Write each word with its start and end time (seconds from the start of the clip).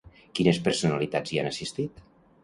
Quines 0.37 0.59
personalitats 0.67 1.33
hi 1.35 1.39
han 1.41 1.49
assistit? 1.49 2.01